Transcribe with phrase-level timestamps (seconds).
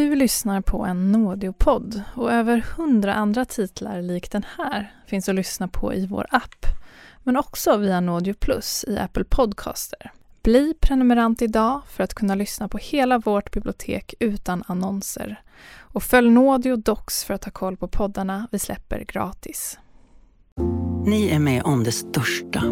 [0.00, 5.34] Du lyssnar på en Nådeopodd och över hundra andra titlar lik den här finns att
[5.34, 6.66] lyssna på i vår app,
[7.22, 10.12] men också via Nådeo Plus i Apple Podcaster.
[10.42, 15.42] Bli prenumerant idag för att kunna lyssna på hela vårt bibliotek utan annonser.
[15.78, 19.78] Och följ Nådio Docs för att ha koll på poddarna vi släpper gratis.
[21.04, 22.62] Ni är med om det största.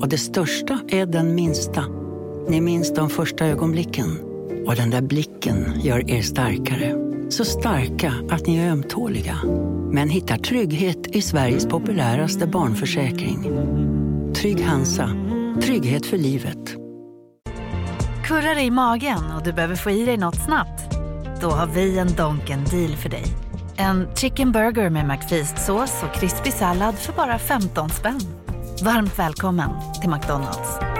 [0.00, 1.84] Och det största är den minsta.
[2.48, 4.25] Ni minns de första ögonblicken.
[4.66, 6.94] Och den där blicken gör er starkare.
[7.30, 9.36] Så starka att ni är ömtåliga.
[9.92, 13.42] Men hittar trygghet i Sveriges populäraste barnförsäkring.
[14.34, 15.10] Trygg Hansa.
[15.62, 16.76] Trygghet för livet.
[18.24, 20.96] Kurrar det i magen och du behöver få i dig något snabbt?
[21.40, 23.24] Då har vi en Donken deal för dig.
[23.76, 28.20] En chicken burger med McFeast-sås och krispig sallad för bara 15 spänn.
[28.84, 30.95] Varmt välkommen till McDonalds.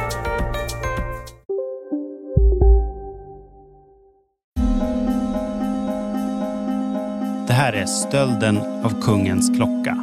[7.56, 9.96] Här är Stölden av kungens klocka.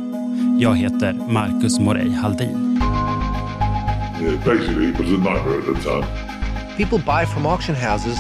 [0.60, 2.80] Jag heter Marcus Morey Haldin.
[4.22, 6.06] Yeah, basically, it was a nightmare at the time.
[6.78, 8.20] People buy from auction houses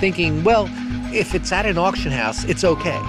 [0.00, 0.68] thinking, well,
[1.12, 3.00] if it's at an auction house, it's okay.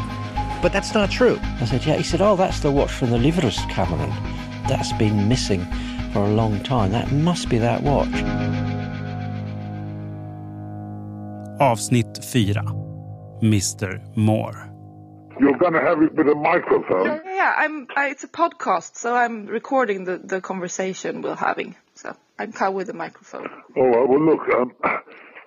[0.62, 1.40] But that's not true.
[1.62, 1.98] I said, yeah.
[1.98, 4.12] He said, oh, that's the watch from the Liverus Cameron.
[4.67, 5.66] That's been missing
[6.12, 6.92] for a long time.
[6.92, 8.23] That must be that watch.
[11.60, 12.64] Avsnitt 4.
[13.42, 14.70] Mr Moore.
[15.42, 17.06] You're going to have it with a microphone.
[17.06, 17.88] Yeah, yeah, I'm.
[17.95, 21.75] I, it's a podcast, so I'm recording the, the conversation we're having.
[21.95, 23.48] So I'm come with a microphone.
[23.75, 24.72] All right, well, look, um,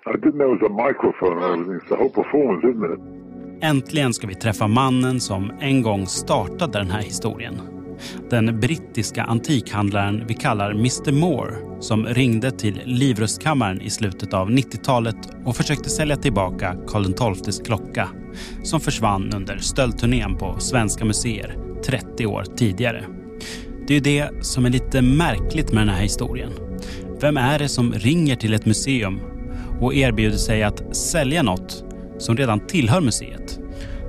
[0.07, 1.77] I didn't know it was a microphone and everything.
[1.81, 3.01] It's the whole performance, isn't it?
[3.61, 7.74] Äntligen ska vi träffa mannen som en gång startade den här historien.
[8.31, 15.17] Den brittiska antikhandlaren vi kallar Mr Moore som ringde till Livrustkammaren i slutet av 90-talet
[15.45, 18.09] och försökte sälja tillbaka Karl XIIs klocka
[18.63, 23.05] som försvann under stöldturnén på Svenska museer 30 år tidigare.
[23.87, 26.53] Det är ju det som är lite märkligt med den här historien.
[27.21, 29.21] Vem är det som ringer till ett museum
[29.81, 31.85] och erbjuder sig att sälja något
[32.19, 33.59] som redan tillhör museet?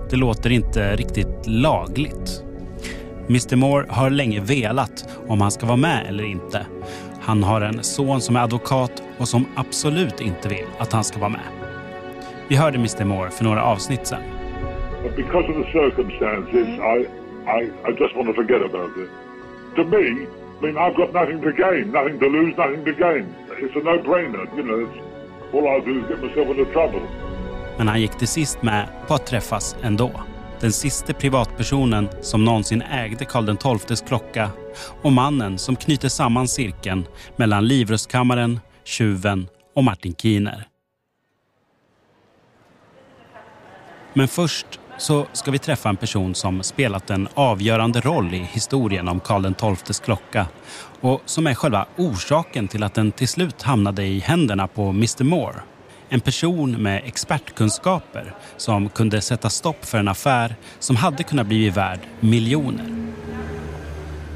[0.09, 2.44] Det låter inte riktigt lagligt.
[3.29, 6.65] Mr Moore har länge velat om han ska vara med eller inte.
[7.21, 11.19] Han har en son som är advokat och som absolut inte vill att han ska
[11.19, 11.47] vara med.
[12.47, 14.21] Vi hörde Mr Moore för några avsnitt sedan.
[15.15, 17.07] Because of the circumstances, I,
[17.57, 19.09] I, I just want to forget about it.
[19.75, 23.25] To me, I mean, I've got nothing to gain, nothing to lose, nothing to gain.
[23.61, 24.79] It's a no-brainer, you know.
[24.79, 24.97] It's,
[25.53, 27.01] all I do is get myself into trouble.
[27.77, 30.11] Men han gick till sist med på att träffas ändå.
[30.65, 34.49] Den sista privatpersonen som någonsin ägde Karl XIIs klocka
[35.01, 37.05] och mannen som knyter samman cirkeln
[37.35, 40.67] mellan Livrustkammaren, tjuven och Martin Kiner.
[44.13, 44.65] Men först
[44.97, 49.75] så ska vi träffa en person som spelat en avgörande roll i historien om Karl
[49.75, 50.47] XIIs klocka
[51.01, 55.23] och som är själva orsaken till att den till slut hamnade i händerna på Mr
[55.23, 55.61] Moore.
[56.09, 61.69] En person med expertkunskaper som kunde sätta stopp för en affär som hade kunnat bli
[61.69, 62.85] värd miljoner.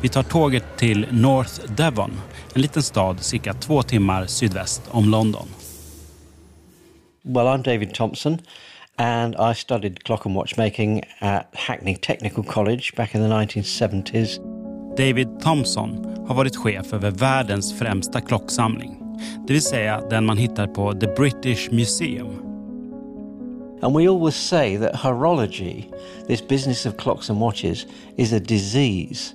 [0.01, 2.11] Vi tar tåget till North Devon,
[2.53, 5.47] en liten stad cirka två timmar sydväst om London.
[7.23, 8.39] Well, I'm David Thompson,
[8.95, 14.39] and I studied clock and watchmaking at Hackney Technical College back in the 1970s.
[14.97, 19.08] David Thompson har varit chef över världens främsta klocksamling.
[19.47, 22.27] Det vill säga den man hittar på The British Museum.
[23.81, 25.85] And we always say that horology,
[26.27, 27.85] this business of clocks and watches,
[28.17, 29.33] is a disease,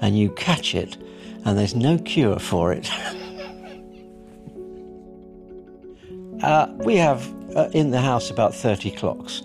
[0.00, 0.98] and you catch it,
[1.44, 2.90] and there's no cure for it.
[6.42, 7.26] uh, we have
[7.56, 9.42] uh, in the house about 30 clocks.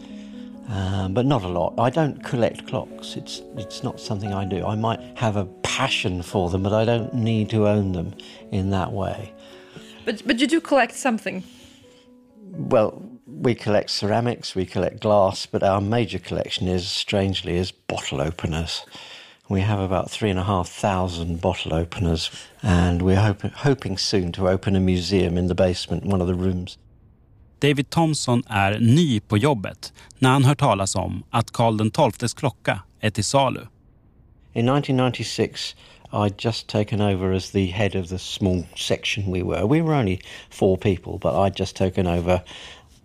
[0.72, 1.73] Um, but not a lot.
[1.78, 3.18] I don't collect clocks.
[3.18, 4.66] It's it's not something I do.
[4.66, 8.13] I might have a passion for them, but I don't need to own them
[8.52, 9.34] in that way.
[10.06, 11.44] But but you do collect something.
[12.69, 18.22] Well, we collect ceramics, we collect glass, but our major collection is, strangely, is bottle
[18.22, 18.85] openers.
[19.47, 22.31] We have about three and a half thousand bottle openers,
[22.61, 26.35] and we're hop- hoping soon to open a museum in the basement, one of the
[26.35, 26.78] rooms.
[27.59, 32.84] David Thompson är ny på jobbet när han hör talas om att Karl XIIs klocka
[32.99, 33.59] är till salu.
[34.53, 35.76] In 1996,
[36.13, 39.66] I'd just taken over as the head of the small section we were.
[39.66, 42.43] We were only four people, but I'd just taken over.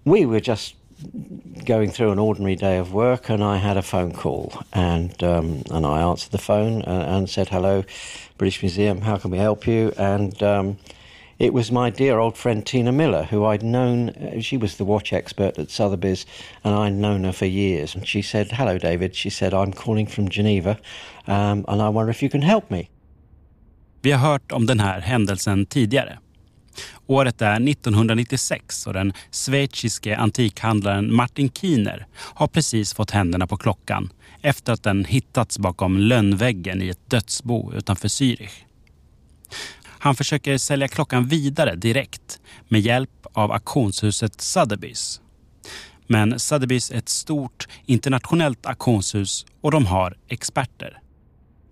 [0.04, 0.74] We were just
[1.64, 5.62] going through an ordinary day of work, and I had a phone call, and um,
[5.70, 7.84] and I answered the phone and, and, said, "Hello,
[8.38, 9.02] British Museum.
[9.02, 10.78] How can we help you?" And um,
[11.38, 14.08] it was my dear old friend Tina Miller, who I'd known.
[14.10, 16.24] uh, She was the watch expert at Sotheby's,
[16.64, 17.94] and I'd known her for years.
[17.94, 19.14] And she said, Hello, David.
[19.14, 20.78] She said, I'm calling from Geneva,
[21.26, 22.88] um, and I wonder if you can help me.
[24.06, 26.18] Vi har hört om den här händelsen tidigare.
[27.06, 34.12] Året är 1996 och den schweiziske antikhandlaren Martin Kiener har precis fått händerna på klockan
[34.42, 38.64] efter att den hittats bakom lönnväggen i ett dödsbo utanför Zürich.
[39.84, 45.20] Han försöker sälja klockan vidare direkt med hjälp av auktionshuset Sotheby's.
[46.06, 51.00] Men Sotheby's är ett stort internationellt auktionshus och de har experter.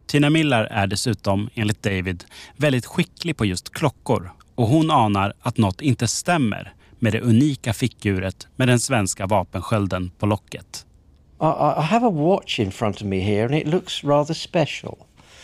[0.07, 2.25] Tina Miller är dessutom, enligt David,
[2.57, 7.73] väldigt skicklig på just klockor och hon anar att något inte stämmer med det unika
[7.73, 10.87] fickuret med den svenska vapenskölden på locket.
[11.41, 14.35] Jag I I have a watch in front of me here, and it looks rather
[14.35, 14.97] special.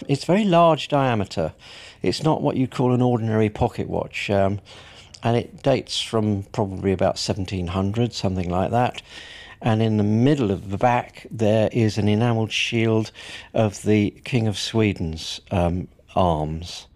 [0.09, 1.51] It's very large diameter.
[2.01, 4.59] It's not what you call an ordinary pocket watch, um,
[5.23, 9.03] and it dates from probably about 1700, something like that.
[9.63, 13.13] And in the middle of the back, there is an enamelled shield
[13.53, 16.87] of the King of Sweden's um, arms.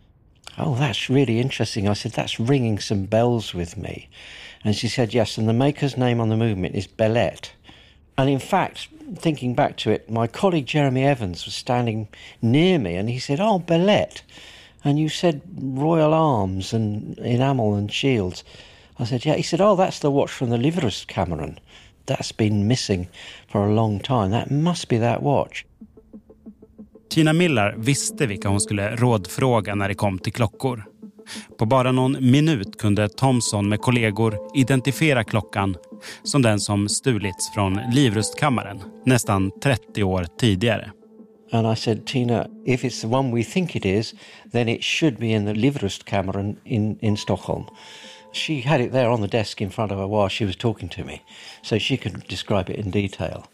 [0.57, 1.89] Oh, that's really interesting.
[1.89, 4.09] I said, that's ringing some bells with me.
[4.65, 7.53] And she said, yes, and the maker's name on the movement is Bellet.
[8.17, 12.09] And in fact, thinking back to it, my colleague Jeremy Evans was standing
[12.41, 14.23] near me and he said, Oh, Bellet.
[14.85, 18.45] And you said royal arms and enamel and shields.
[18.99, 19.35] I said, Yeah.
[19.35, 21.59] He said, Oh, that's the watch from the Liverus Cameron.
[22.07, 23.09] That's been missing
[23.49, 24.31] for a long time.
[24.31, 25.65] That must be that watch.
[27.11, 30.85] Tina Miller visste vilka hon skulle rådfråga när det kom till klockor.
[31.59, 35.77] På bara någon minut kunde Thomson med kollegor identifiera klockan
[36.23, 40.91] som den som stulits från livrustkammaren nästan 30 år tidigare.
[41.53, 44.15] And I said, Tina, if it's the one we think it is,
[44.53, 47.65] then it should be in the Livrustkammaren in, in Stockholm.
[48.35, 50.89] She had it there on the desk in front of her while she was talking
[50.91, 51.23] to me,
[51.63, 53.47] so she could describe it in detail.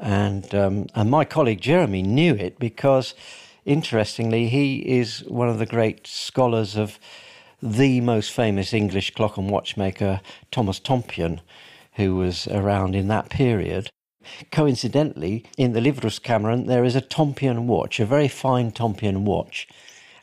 [0.00, 3.14] And, um, and my colleague Jeremy knew it because,
[3.64, 6.98] interestingly, he is one of the great scholars of
[7.62, 10.20] the most famous English clock and watchmaker,
[10.50, 11.40] Thomas Tompion,
[11.92, 13.88] who was around in that period.
[14.50, 19.68] Coincidentally, in the Livrus Cameron, there is a Tompion watch, a very fine Tompion watch.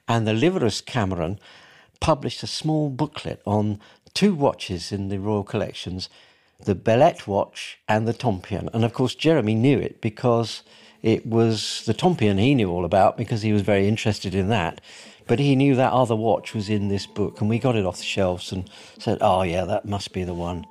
[0.08, 1.40] And the Livrus Cameron
[2.02, 3.80] published a small booklet on
[4.13, 6.10] two watches in the Royal Collections
[6.66, 8.69] the Bellet watch and the Tompion.
[8.74, 10.63] And of course, Jeremy knew it because
[11.02, 14.81] it was the Tompion he knew all about because he was very interested in that.
[15.28, 17.98] But he knew that other watch was in this book, and we got it off
[17.98, 20.66] the shelves and said, oh, yeah, that must be the one.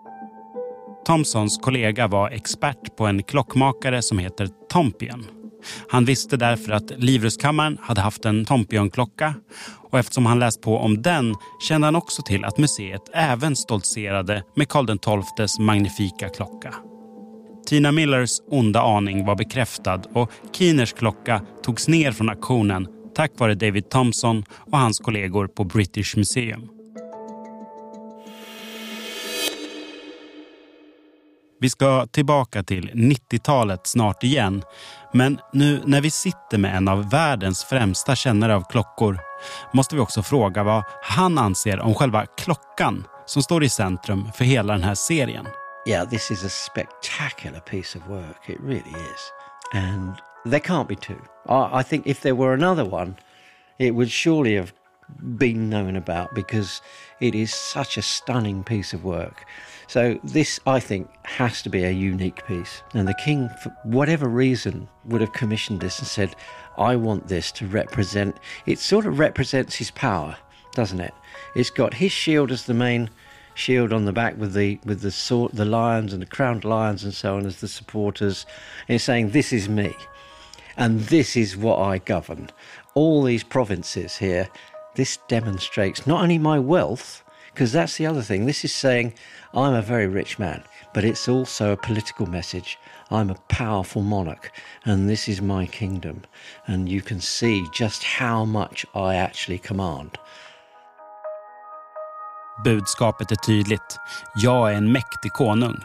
[1.04, 5.26] Thomsons kollega var expert på en klockmakare som heter Tompion.
[5.88, 9.34] Han visste därför att Livrustkammaren hade haft en Tompion-klocka
[9.90, 11.34] och eftersom han läst på om den
[11.68, 16.74] kände han också till att museet även stoltserade med Karl XIIs magnifika klocka.
[17.66, 23.54] Tina Millers onda aning var bekräftad och Keeners klocka togs ner från auktionen tack vare
[23.54, 26.79] David Thompson och hans kollegor på British Museum.
[31.62, 34.62] Vi ska tillbaka till 90-talet snart igen.
[35.12, 39.18] Men nu när vi sitter med en av världens främsta kännare av klockor
[39.72, 44.44] måste vi också fråga vad han anser om själva klockan som står i centrum för
[44.44, 45.46] hela den här serien.
[45.86, 48.48] Yeah, this is a spectacular piece of work.
[48.48, 49.32] It really is.
[49.74, 51.20] And there can't be two.
[51.48, 53.14] I, I think if there were another one,
[53.78, 54.72] it would surely have
[55.38, 56.82] been known about because
[57.20, 59.46] it is such a stunning piece of work.
[59.90, 62.84] So this, I think, has to be a unique piece.
[62.94, 66.36] And the king, for whatever reason, would have commissioned this and said,
[66.78, 70.36] I want this to represent, it sort of represents his power,
[70.74, 71.12] doesn't it?
[71.56, 73.10] It's got his shield as the main
[73.54, 77.02] shield on the back with the with the sword, the lions and the crowned lions
[77.02, 78.46] and so on as the supporters.
[78.86, 79.92] And it's saying, "This is me,
[80.76, 82.50] and this is what I govern.
[82.94, 84.48] All these provinces here.
[84.94, 88.46] This demonstrates not only my wealth, because that's the other thing.
[88.46, 89.12] This is saying
[89.54, 90.62] I'm a very rich man,
[90.94, 92.78] but it's also a political message.
[93.10, 94.52] I'm a powerful monarch,
[94.84, 96.22] and this is my kingdom.
[96.66, 100.10] And you can see just how much I actually command."
[102.64, 103.98] Budskapet är tydligt.
[104.34, 105.76] Jag är en mäktig konung.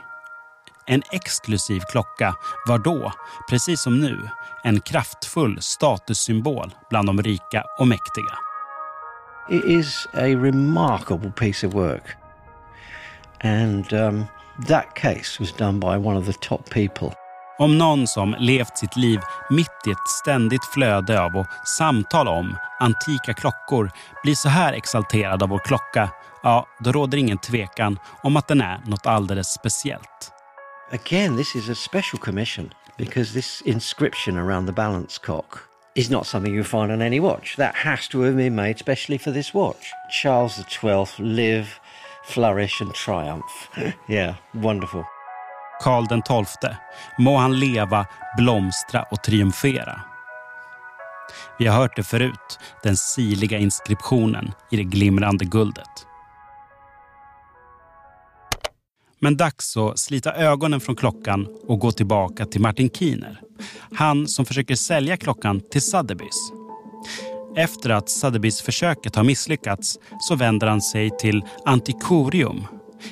[0.88, 2.36] En exklusiv klocka
[2.68, 3.14] var då,
[3.50, 4.30] precis som nu,
[4.64, 8.38] en kraftfull statussymbol bland de rika och mäktiga.
[9.50, 12.16] It is a remarkable piece of work.
[13.42, 14.26] And um,
[14.68, 17.14] that case was done by one of the top people.
[17.58, 22.58] Om någon som levt sitt liv mitt i ett ständigt flöde av och samtal om
[22.80, 23.92] antika klockor
[24.24, 26.10] blir så här exalterad av vår klocka,
[26.44, 30.32] ja, då råder ingen tvekan om att den är något alldeles speciellt.
[30.92, 35.60] Again, this is a special commission because this inscription around the balance cock
[35.96, 37.56] is not something you find on any watch.
[37.58, 39.92] That has to have been made specially for this watch.
[40.10, 41.80] Charles XII, live,
[42.24, 43.70] flourish and triumph.
[44.10, 45.06] yeah, wonderful.
[45.82, 46.70] Karl XII,
[47.18, 48.06] må han leva,
[48.38, 50.02] blomstra och triumfera.
[51.60, 56.05] Vi har hört det förut, den siliga inskriptionen i det glimrande guldet.
[59.26, 63.42] Men dags att slita ögonen från klockan och gå tillbaka till Martin Kiner.
[63.94, 66.52] Han som försöker sälja klockan till Sotheby's.
[67.58, 72.68] Efter att Sotheby's-försöket har misslyckats så vänder han sig till Antikorium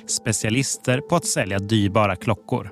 [0.07, 2.71] specialister på att sälja dyrbara klockor.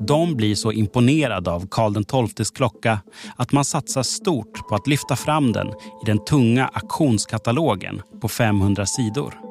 [0.00, 3.00] De blir så imponerade av Karl XIIs klocka
[3.36, 8.86] att man satsar stort på att lyfta fram den i den tunga auktionskatalogen på 500
[8.86, 9.43] sidor.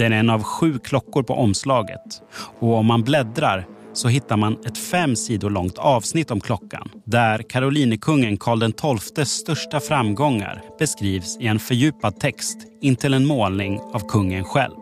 [0.00, 2.22] Den är en av sju klockor på omslaget
[2.58, 7.42] och om man bläddrar så hittar man ett fem sidor långt avsnitt om klockan där
[7.42, 14.44] Karolinekungen Karl XIIs största framgångar beskrivs i en fördjupad text intill en målning av kungen
[14.44, 14.74] själv.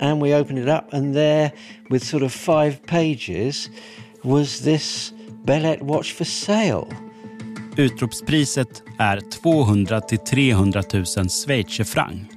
[0.00, 1.50] and we opened it up, and there,
[1.90, 3.68] with sort of five pages,
[4.22, 5.12] was this
[5.44, 6.86] Bellet watch for sale.
[7.76, 12.33] Utropspriset är 200 till 300 000 schweizerfranc.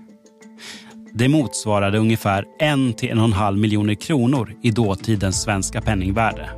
[1.19, 6.50] Det motsvarade ungefär 1 till 1,5 miljoner kronor i dåtidens svenska penningvärde.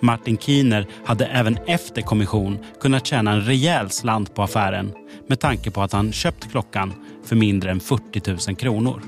[0.00, 4.92] Martin Kiner hade även efter kommission kunnat tjäna en rejäl slant på affären
[5.26, 6.92] med tanke på att han köpt klockan
[7.24, 9.02] för mindre än 40 000 kronor.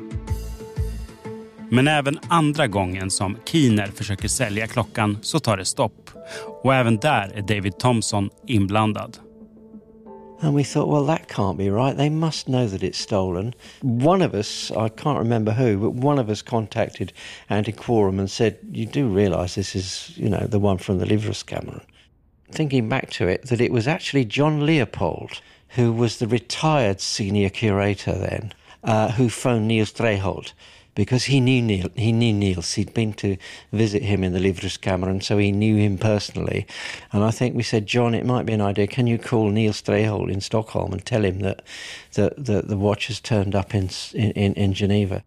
[1.71, 6.11] Men även andra gången som Keener försöker sälja klockan så tar det stopp.
[6.63, 9.17] Och även där är David Thompson inblandad.
[10.41, 11.97] And we thought, well, that can't be right.
[11.97, 13.55] They must know that it's stolen.
[13.83, 17.13] One of us, I can't remember who, but one of us contacted
[17.51, 21.83] Antiquorum and said, you do realise this is, you know, the one from the Livruskammer.
[22.53, 25.41] Thinking back to it, that it was actually John Leopold,
[25.71, 28.55] who was the retired senior curator then,
[28.85, 30.53] uh, who phoned Niels Dreholt
[30.99, 31.91] because he knew Neil.
[31.95, 32.75] He knew Niels.
[32.75, 33.37] He'd been to
[33.73, 36.67] visit him in the Livres Cameron, so he knew him personally.
[37.13, 38.89] And I think we said, John, it might be an idea.
[38.89, 41.63] Can you call Neil Strehol in Stockholm and tell him that
[42.13, 45.23] the the, the watch has turned up in, in in Geneva?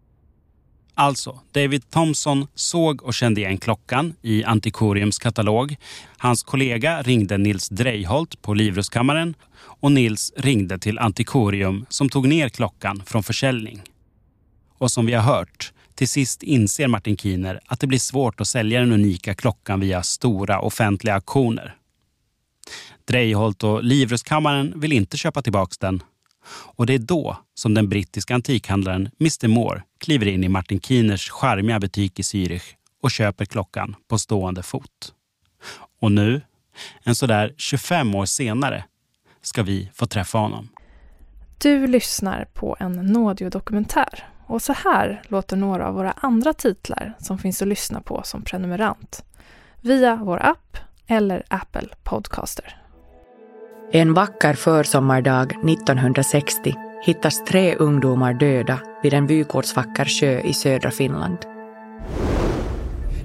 [0.94, 5.76] Alltså, David Thompson såg och kände igen klockan i Antikoriums katalog.
[6.18, 9.34] Hans kollega ringde Nils Dreiholt på Livrustkammaren
[9.80, 13.82] och Nils ringde till Antikorium som tog ner klockan från försäljning.
[14.82, 18.48] Och som vi har hört, till sist inser Martin Kiner att det blir svårt att
[18.48, 21.76] sälja den unika klockan via stora offentliga auktioner.
[23.04, 26.02] Dreiholt och Livrustkammaren vill inte köpa tillbaka den.
[26.50, 31.30] Och det är då som den brittiska antikhandlaren Mr Moore kliver in i Martin Kiners
[31.30, 35.12] charmiga butik i Zürich och köper klockan på stående fot.
[36.00, 36.40] Och nu,
[37.02, 38.84] en sådär 25 år senare,
[39.42, 40.68] ska vi få träffa honom.
[41.58, 47.38] Du lyssnar på en Nådio-dokumentär och så här låter några av våra andra titlar som
[47.38, 49.24] finns att lyssna på som prenumerant.
[49.80, 52.76] Via vår app eller Apple Podcaster.
[53.92, 61.38] En vacker försommardag 1960 hittas tre ungdomar döda vid en vykortsvacker sjö i södra Finland.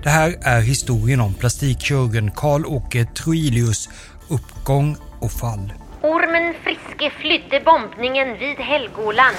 [0.03, 3.89] Det här är historien om plastikkirurgen Karl-Åke Troilius
[4.29, 5.73] uppgång och fall.
[6.01, 9.37] Ormen Friske flydde bombningen vid Helgoland.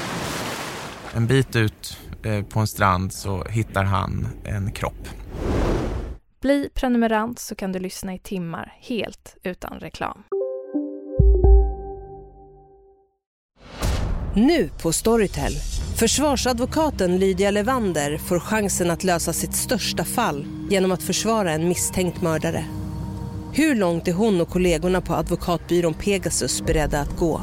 [1.15, 5.09] En bit ut eh, på en strand så hittar han en kropp.
[6.41, 10.23] Bli prenumerant så kan du lyssna i timmar helt utan reklam.
[14.35, 15.53] Nu på Storytel.
[15.97, 22.23] Försvarsadvokaten Lydia Levander får chansen att lösa sitt största fall genom att försvara en misstänkt
[22.23, 22.65] mördare.
[23.55, 27.41] Hur långt är hon och kollegorna på advokatbyrån Pegasus beredda att gå?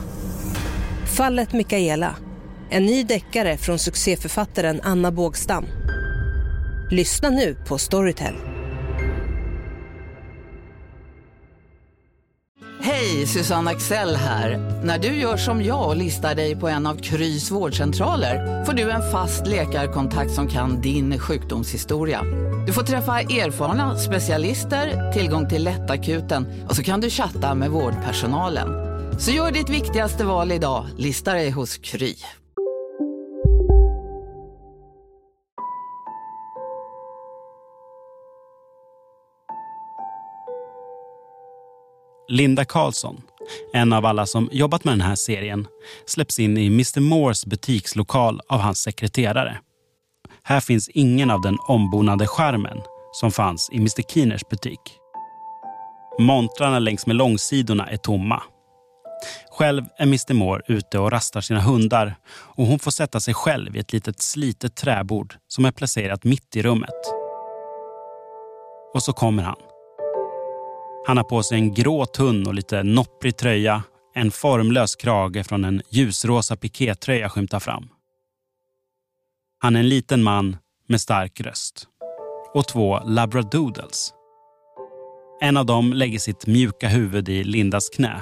[1.18, 2.16] Fallet Mikaela
[2.70, 5.66] en ny deckare från succéförfattaren Anna Bågstam.
[6.92, 8.36] Lyssna nu på Storytel.
[12.82, 14.82] Hej, Susanne Axel här.
[14.84, 18.92] När du gör som jag och listar dig på en av Krys vårdcentraler får du
[18.92, 22.22] en fast läkarkontakt som kan din sjukdomshistoria.
[22.68, 28.68] Du får träffa erfarna specialister, tillgång till lättakuten och så kan du chatta med vårdpersonalen.
[29.20, 32.16] Så gör ditt viktigaste val idag, lista dig hos Kry.
[42.28, 43.22] Linda Karlsson,
[43.74, 45.68] en av alla som jobbat med den här serien,
[46.06, 49.58] släpps in i Mr Moores butikslokal av hans sekreterare.
[50.44, 52.78] Här finns ingen av den ombonade skärmen
[53.12, 54.80] som fanns i Mr Keeners butik.
[56.20, 58.44] Montrarna längs med långsidorna är tomma.
[59.52, 63.76] Själv är Mr Moore ute och rastar sina hundar och hon får sätta sig själv
[63.76, 67.14] i ett litet slitet träbord som är placerat mitt i rummet.
[68.94, 69.65] Och så kommer han.
[71.08, 73.84] Han har på sig en grå tunn och lite nopprig tröja.
[74.16, 77.90] En formlös krage från en ljusrosa pikétröja skymtar fram.
[79.60, 80.58] Han är en liten man
[80.88, 81.88] med stark röst.
[82.54, 84.14] Och två labradoodles.
[85.42, 88.22] En av dem lägger sitt mjuka huvud i Lindas knä.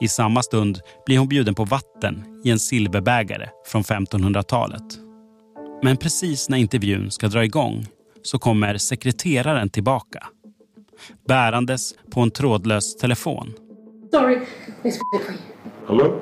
[0.00, 4.98] I samma stund blir hon bjuden på vatten i en silverbägare från 1500-talet.
[5.82, 7.86] Men precis när intervjun ska dra igång
[8.22, 10.26] så kommer sekreteraren tillbaka
[11.28, 13.52] bärandes på en trådlös telefon.
[14.10, 14.40] Sorry,
[15.88, 16.20] Hello?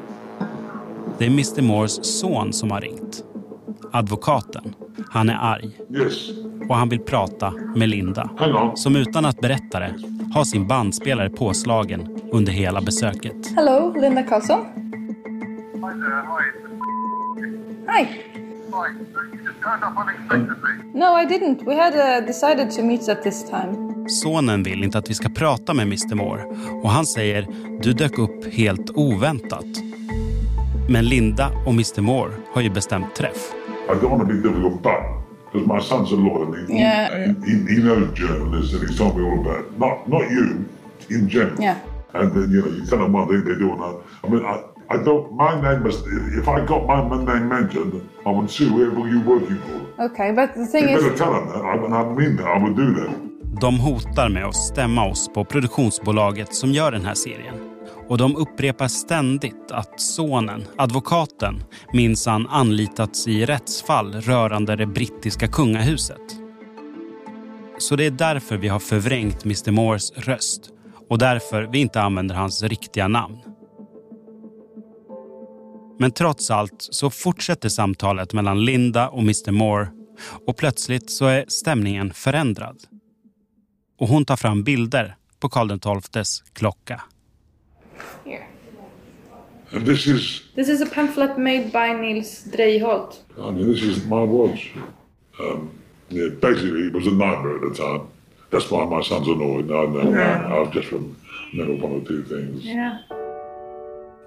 [1.18, 3.24] Det är Mr Moores son som har ringt.
[3.92, 4.74] Advokaten.
[5.10, 5.70] Han är arg.
[5.90, 6.30] Yes.
[6.68, 8.30] Och han vill prata med Linda.
[8.74, 9.94] Som utan att berätta det
[10.34, 13.46] har sin bandspelare påslagen under hela besöket.
[13.56, 14.66] Hello, Linda Karlsson.
[17.88, 18.06] Hi.
[20.94, 21.64] No, I didn't.
[21.66, 23.93] We had uh, decided to meet at this time.
[24.08, 26.44] Sonen vill inte att vi ska prata med Mr Moore
[26.82, 27.46] och han säger
[27.82, 29.66] du dök upp helt oväntat.
[30.88, 33.52] Men Linda och Mr Moore har ju bestämt träff.
[33.88, 34.92] I don't want to be difficult, but
[35.52, 37.34] because my son's a lawyer, and he, Yeah.
[37.44, 39.78] he, he, he knows journalists, and he's told me all about it.
[39.78, 40.64] Not not you,
[41.10, 41.60] in general.
[41.60, 41.76] Yeah.
[42.14, 43.98] And then you know you tell them one thing they do another.
[44.24, 44.62] I mean, I,
[44.94, 45.32] I don't.
[45.32, 45.96] My name is.
[46.40, 47.92] If I got my name mentioned,
[48.26, 50.02] I would sue whoever you working for.
[50.04, 51.62] Okay, but the thing You is, better tell them that.
[51.62, 52.46] I, I mean that.
[52.46, 53.10] I would do that.
[53.60, 57.54] De hotar med att stämma oss på produktionsbolaget som gör den här serien.
[58.08, 66.20] Och de upprepar ständigt att sonen, advokaten, minsann anlitats i rättsfall rörande det brittiska kungahuset.
[67.78, 70.70] Så det är därför vi har förvrängt Mr Moores röst
[71.10, 73.38] och därför vi inte använder hans riktiga namn.
[75.98, 79.88] Men trots allt så fortsätter samtalet mellan Linda och Mr Moore
[80.46, 82.76] och plötsligt så är stämningen förändrad.
[83.98, 87.02] Och hon tar fram bilder på Karl XIIs klocka.
[88.24, 88.46] here.
[89.72, 90.42] And this is.
[90.54, 93.22] This is a pamphlet made by Nils Dreiholt.
[93.38, 94.72] I mean, this is my watch.
[95.40, 95.70] Um,
[96.08, 98.06] yeah, basically, it was a nightmare at the time.
[98.50, 99.70] That's why my son's annoyed.
[99.70, 100.10] I know.
[100.10, 100.54] Yeah.
[100.54, 102.64] I've just remembered one or two things.
[102.64, 102.98] Yeah.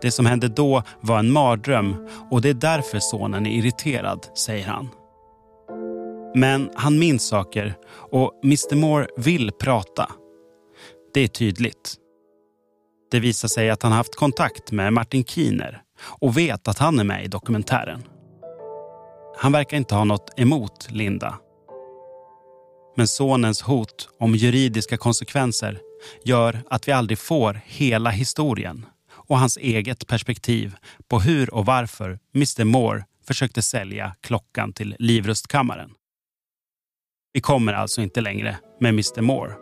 [0.02, 1.96] Det som hände då var en mardröm
[2.32, 4.90] och det är därför sonen är irriterad, säger han.
[6.38, 7.76] Men han minns saker
[8.12, 10.12] och Mr Moore vill prata.
[11.14, 11.96] Det är tydligt.
[13.12, 17.04] Det visar sig att han haft kontakt med Martin Keener och vet att han är
[17.04, 18.04] med i dokumentären.
[19.38, 21.38] Han verkar inte ha något emot Linda.
[22.98, 25.80] Men sonens hot om juridiska konsekvenser
[26.26, 30.76] gör att vi aldrig får hela historien och hans eget perspektiv
[31.10, 35.97] på hur och varför Mr Moore försökte sälja klockan till Livrustkammaren.
[37.38, 39.54] Vi kommer alltså inte längre med Mr Moore.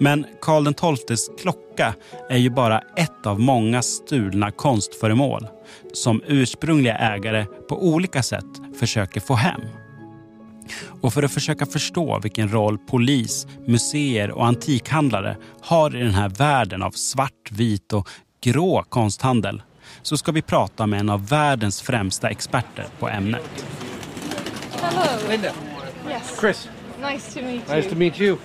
[0.00, 1.94] Men Karl XIIs klocka
[2.30, 5.48] är ju bara ett av många stulna konstföremål
[5.92, 8.44] som ursprungliga ägare på olika sätt
[8.78, 9.60] försöker få hem.
[11.00, 16.28] Och för att försöka förstå vilken roll polis, museer och antikhandlare har i den här
[16.28, 18.08] världen av svart, vit och
[18.42, 19.62] grå konsthandel
[20.02, 23.66] så ska vi prata med en av världens främsta experter på ämnet.
[24.80, 25.28] Hello.
[25.28, 25.52] Linda.
[26.08, 26.40] Yes.
[26.40, 26.68] Chris.
[27.00, 27.76] Nice to meet you.
[27.76, 28.36] Nice to meet you.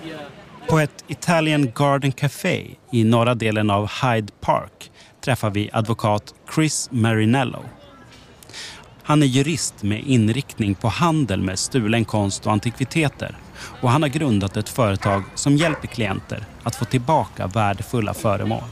[0.68, 4.90] På ett Italian Garden Café i norra delen av Hyde Park
[5.20, 7.64] träffar vi advokat Chris Marinello.
[9.02, 13.36] Han är jurist med inriktning på handel med stulen konst och antikviteter
[13.80, 18.62] och han har grundat ett företag som hjälper klienter att få tillbaka värdefulla föremål.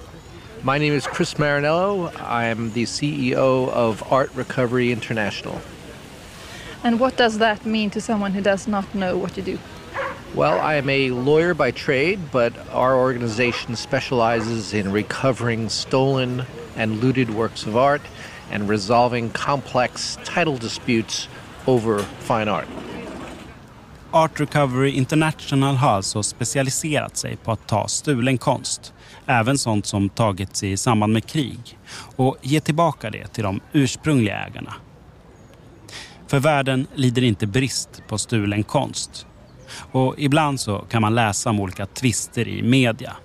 [0.62, 2.10] My name is Chris Marinello.
[2.42, 5.54] I am the CEO of Art Recovery International.
[6.84, 9.58] And what does that mean to someone who does not know what you do?
[10.34, 16.42] Well, I am a lawyer by trade, but our organization specializes in recovering stolen
[16.76, 18.02] and looted works of art
[18.52, 21.28] and resolving complex title disputes
[21.66, 22.68] over fine art.
[24.12, 28.92] Art Recovery International har alltså specialiserat sig på att ta stulen konst,
[29.26, 31.78] även sånt som tagits i samband med krig,
[32.16, 34.74] och ge tillbaka det till de ursprungliga ägarna.
[36.30, 39.26] För världen lider inte brist på stulen konst.
[39.92, 43.16] Och ibland så kan man läsa om olika tvister i media.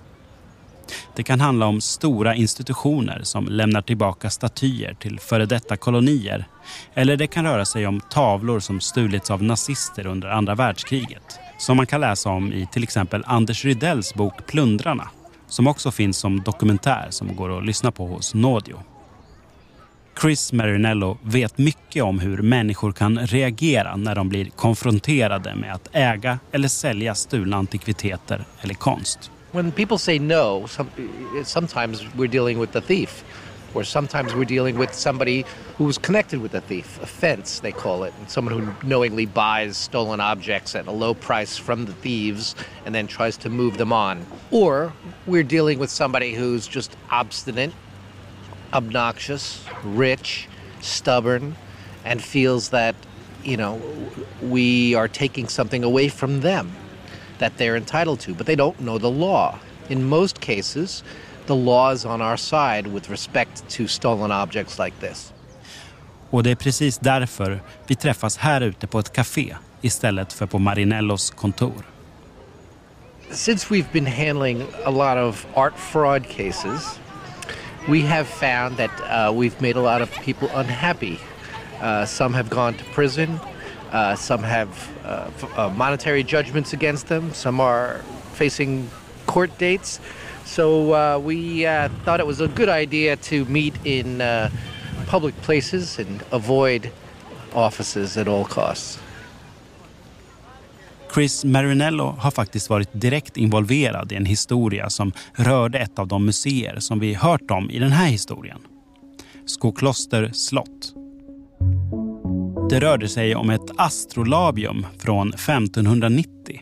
[1.16, 6.48] Det kan handla om stora institutioner som lämnar tillbaka statyer till före detta kolonier.
[6.94, 11.38] Eller det kan röra sig om tavlor som stulits av nazister under andra världskriget.
[11.58, 15.08] Som man kan läsa om i till exempel Anders Rydells bok Plundrarna.
[15.48, 18.82] Som också finns som dokumentär som går att lyssna på hos Nådio.
[20.20, 25.88] Chris Marinello vet mycket om hur människor kan reagera när de blir konfronterade med att
[25.92, 29.30] äga eller sälja stulna antikviteter eller konst.
[29.52, 30.90] When people say no, some,
[31.44, 33.24] sometimes we're dealing with the thief,
[33.74, 35.44] or sometimes we're dealing with somebody
[35.78, 39.76] who's connected with the thief, a fence they call it, and someone who knowingly buys
[39.76, 43.92] stolen objects at a low price from the thieves and then tries to move them
[43.92, 44.26] on.
[44.50, 44.92] Or
[45.26, 47.72] we're dealing with somebody who's just obstinate
[48.72, 50.48] obnoxious, rich,
[50.80, 51.56] stubborn,
[52.04, 52.94] and feels that,
[53.44, 53.80] you know,
[54.42, 56.72] we are taking something away from them
[57.38, 59.58] that they're entitled to, but they don't know the law.
[59.88, 61.04] In most cases,
[61.46, 65.32] the law is on our side with respect to stolen objects like this.
[66.30, 70.58] Och det är precis därför vi träffas här ute på ett café istället för på
[70.58, 71.86] Marinellos kontor.
[73.30, 77.00] Since we've been handling a lot of art fraud cases,
[77.88, 81.20] we have found that uh, we've made a lot of people unhappy.
[81.80, 83.38] Uh, some have gone to prison.
[83.92, 87.32] Uh, some have uh, uh, monetary judgments against them.
[87.32, 87.98] Some are
[88.32, 88.90] facing
[89.26, 90.00] court dates.
[90.44, 94.18] So uh, we thought it was a good idea to meet in
[95.06, 96.90] public places and avoid
[97.54, 98.98] offices at all costs.
[101.16, 106.26] Chris Marinello har faktiskt varit direkt involverad i en historia som rörde ett av de
[106.26, 108.58] museer som vi hört om i den här historien.
[109.46, 110.94] Skokloster slott.
[112.70, 116.60] Det rörde sig om ett astrolabium från 1590.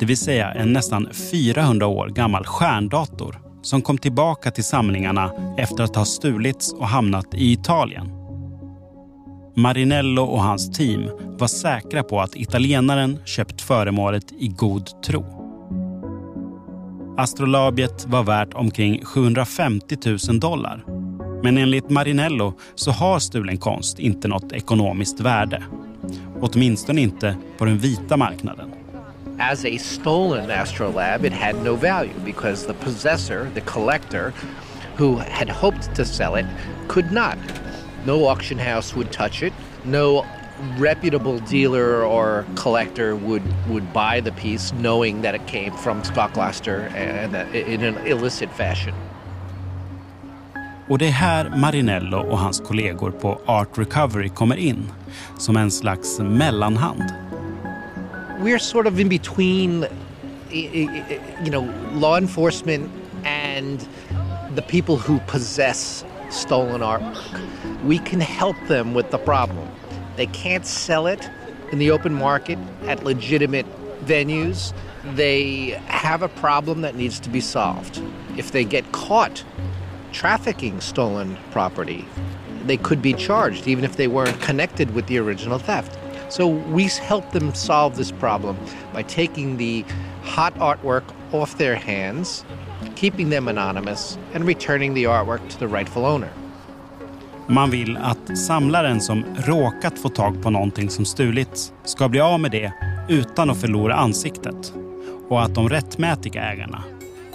[0.00, 5.84] Det vill säga en nästan 400 år gammal stjärndator som kom tillbaka till samlingarna efter
[5.84, 8.17] att ha stulits och hamnat i Italien.
[9.58, 15.24] Marinello och hans team var säkra på att italienaren köpt föremålet i god tro.
[17.16, 19.96] Astrolabiet var värt omkring 750
[20.28, 20.84] 000 dollar.
[21.42, 25.62] Men enligt Marinello så har stulen konst inte något ekonomiskt värde.
[26.40, 28.70] Åtminstone inte på den vita marknaden.
[29.38, 34.32] As a stolen astrolab it had no value because the possessor, the collector,
[34.96, 36.46] who had hoped to sell it,
[36.88, 37.67] could not.
[38.06, 39.52] No auction house would touch it.
[39.84, 40.24] No
[40.78, 46.90] reputable dealer or collector would would buy the piece knowing that it came from Skockluster
[46.94, 48.94] and in an illicit fashion.
[50.88, 54.92] Och det är här Marinello och hans kollegor på Art Recovery kommer in
[55.38, 57.04] som en slags mellanhand.
[58.40, 59.86] We're sort of in between
[60.50, 62.90] you know law enforcement
[63.24, 63.88] and
[64.54, 67.82] the people who possess stolen artwork.
[67.84, 69.68] We can help them with the problem.
[70.16, 71.28] They can't sell it
[71.72, 73.66] in the open market at legitimate
[74.04, 74.72] venues.
[75.14, 78.02] They have a problem that needs to be solved.
[78.36, 79.44] If they get caught
[80.12, 82.04] trafficking stolen property,
[82.64, 85.98] they could be charged even if they weren't connected with the original theft.
[86.30, 88.58] So we help them solve this problem
[88.92, 89.84] by taking the
[90.22, 92.44] hot artwork off their hands,
[92.96, 96.28] keeping them anonymous, and returning the artwork to the rightful owner.
[97.50, 102.40] Man vill att samlaren som råkat få tag på någonting som stulits ska bli av
[102.40, 102.72] med det
[103.08, 104.72] utan att förlora ansiktet.
[105.28, 106.82] Och att de rättmätiga ägarna,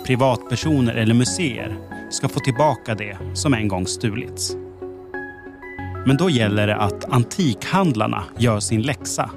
[0.06, 1.78] privatpersoner eller museer,
[2.10, 4.56] ska få tillbaka det som en gång stulits.
[6.06, 9.30] Men då gäller det att antikhandlarna gör sin läxa.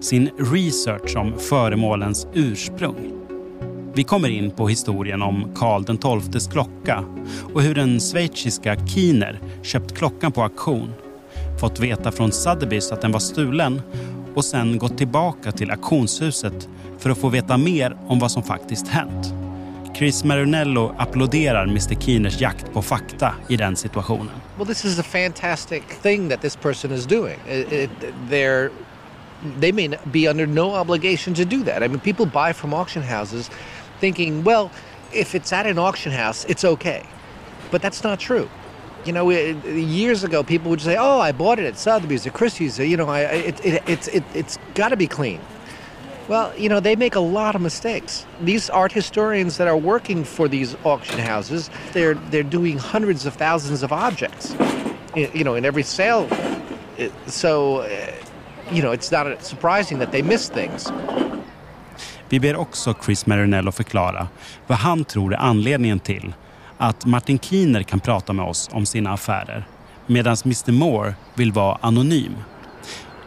[0.00, 3.21] Sin research om föremålens ursprung.
[3.94, 5.84] Vi kommer in på historien om Karl
[6.30, 7.04] XIIs klocka
[7.54, 10.94] och hur den schweiziska Kiner köpt klockan på auktion,
[11.60, 13.82] fått veta från Sotheby's att den var stulen
[14.34, 18.88] och sen gått tillbaka till auktionshuset för att få veta mer om vad som faktiskt
[18.88, 19.34] hänt.
[19.96, 24.32] Chris Marinello applåderar Mr Keeners jakt på fakta i den situationen.
[24.56, 27.36] Well, this is a fantastic thing that this person is doing.
[27.48, 27.90] It, it,
[28.30, 28.70] they're
[29.60, 31.82] they may be under no obligation to do that.
[31.82, 33.50] I mean, people buy from auction houses
[34.02, 34.72] thinking, well,
[35.12, 37.06] if it's at an auction house, it's okay.
[37.70, 38.50] But that's not true.
[39.04, 42.78] You know, years ago, people would say, "Oh, I bought it at Sotheby's or Christie's.
[42.78, 45.40] You know, I, it, it, it's it, it's got to be clean."
[46.28, 48.24] Well, you know, they make a lot of mistakes.
[48.40, 53.34] These art historians that are working for these auction houses, they're they're doing hundreds of
[53.34, 54.54] thousands of objects,
[55.16, 56.28] you know, in every sale.
[57.26, 58.14] So, eh,
[58.70, 60.90] you know, it's not surprising that they miss things.
[62.32, 64.28] Vi ber också Chris Marinello förklara
[64.66, 66.34] vad han tror är anledningen till
[66.78, 69.64] att Martin Keener kan prata med oss om sina affärer
[70.06, 72.36] medan Mr Moore vill vara anonym.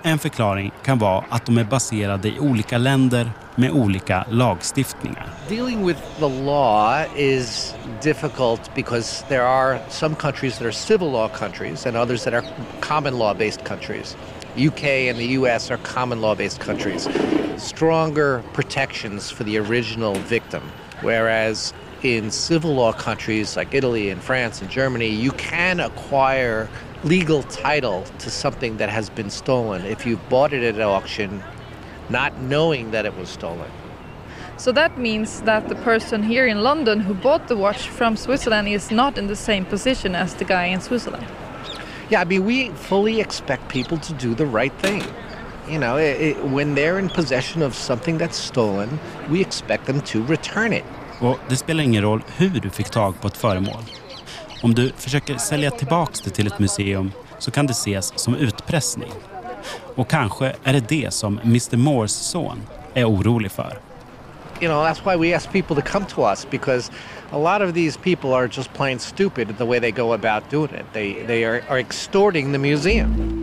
[0.04, 5.28] En förklaring kan vara att de är baserade i olika länder med olika lagstiftningar.
[5.50, 11.28] Dealing with the law is difficult because there are some countries that are civil law
[11.28, 12.44] countries and others that are
[12.80, 14.18] common law based countries.
[14.58, 17.08] UK and the US are common law based countries.
[17.58, 20.64] Stronger protections for the original victim.
[21.02, 26.70] Whereas in civil law countries like Italy and France and Germany, you can acquire
[27.04, 31.44] legal title to something that has been stolen if you've bought it at auction
[32.10, 33.70] not knowing that it was stolen.
[34.58, 38.68] So that means that the person here in London who bought the watch from Switzerland
[38.68, 41.28] is not in the same position as the guy in Switzerland.
[42.10, 45.04] Yeah, I mean, we fully expect people to do the right thing.
[45.70, 50.02] You know, it, it, when they're in possession of something that's stolen, we expect them
[50.02, 50.84] to return it.
[51.22, 53.84] Och det spelar ingen roll hur du fick tag på ett föremål.
[54.62, 59.12] Om du försöker sälja tillbaks det till ett museum så kan det ses som utpressning.
[59.96, 62.62] Och kanske är det det som Mr Moores son
[62.94, 63.80] är orolig för.
[64.62, 66.92] You know, that's why we ask people to come to us because
[67.32, 70.72] a lot of these people are just plain stupid the way they go about doing
[70.72, 70.86] it.
[70.94, 73.42] They, they are, are extorting the museum.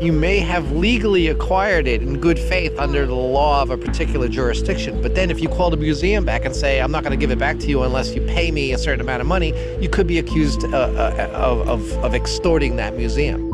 [0.00, 4.28] You may have legally acquired it in good faith under the law of a particular
[4.28, 7.18] jurisdiction, but then if you call the museum back and say, I'm not going to
[7.18, 9.90] give it back to you unless you pay me a certain amount of money, you
[9.90, 13.48] could be accused uh, uh, of, of, of extorting that museum.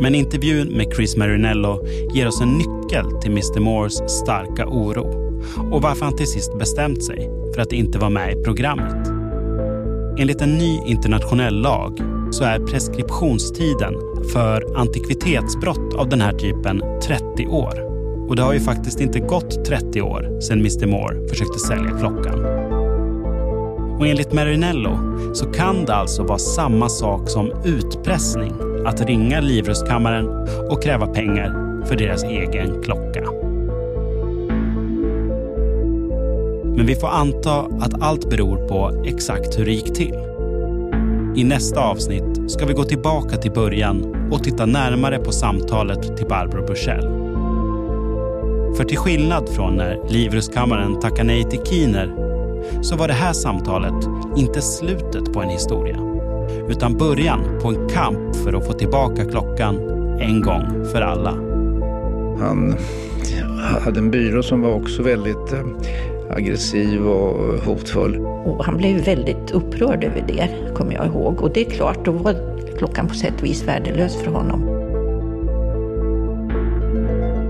[0.00, 1.78] Men intervjun med Chris Marinello
[2.12, 5.31] ger oss en nyckel till Mr Moores starka oro
[5.70, 9.08] och varför han till sist bestämt sig för att inte vara med i programmet.
[10.18, 12.00] Enligt en ny internationell lag
[12.30, 13.94] så är preskriptionstiden
[14.32, 17.92] för antikvitetsbrott av den här typen 30 år.
[18.28, 22.44] Och det har ju faktiskt inte gått 30 år sedan Mr Moore försökte sälja klockan.
[23.98, 24.98] Och enligt Marinello
[25.34, 28.52] så kan det alltså vara samma sak som utpressning
[28.86, 30.28] att ringa Livrustkammaren
[30.70, 33.41] och kräva pengar för deras egen klocka.
[36.76, 40.14] Men vi får anta att allt beror på exakt hur det gick till.
[41.36, 46.26] I nästa avsnitt ska vi gå tillbaka till början och titta närmare på samtalet till
[46.26, 47.08] Barbro Bursell.
[48.76, 52.14] För till skillnad från när Livrustkammaren tackade nej till Kiner
[52.82, 55.98] så var det här samtalet inte slutet på en historia
[56.68, 59.76] utan början på en kamp för att få tillbaka klockan
[60.20, 61.30] en gång för alla.
[62.40, 62.74] Han
[63.84, 65.60] hade en byrå som var också väldigt eh,
[66.36, 68.18] aggressiv och hotfull.
[68.44, 71.40] Och han blev väldigt upprörd över det, kommer jag ihåg.
[71.40, 72.34] Och det är klart, då var
[72.78, 74.82] klockan på sätt och vis värdelös för honom.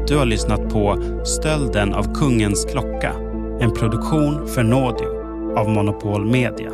[0.08, 3.12] Du har lyssnat på Stölden av kungens klocka,
[3.60, 5.22] en produktion för Nådio
[5.58, 6.70] av Monopol Media.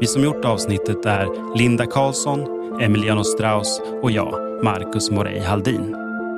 [0.00, 2.40] Vi som gjort avsnittet är Linda Karlsson,
[2.80, 5.96] Emiliano Strauss och jag, Marcus Morey Haldin.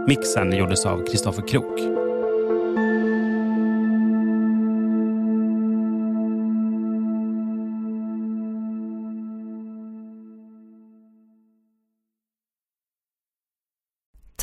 [0.08, 1.93] Mixen gjordes av Kristoffer Krook.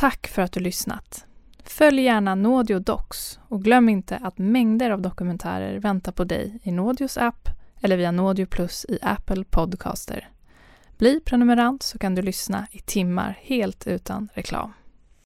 [0.01, 1.25] Tack för att du lyssnat.
[1.63, 6.71] Följ gärna Naudio Docs och glöm inte att mängder av dokumentärer väntar på dig i
[6.71, 7.49] Naudios app
[7.81, 10.29] eller via Naudio Plus i Apple Podcaster.
[10.97, 14.73] Bli prenumerant så kan du lyssna i timmar helt utan reklam.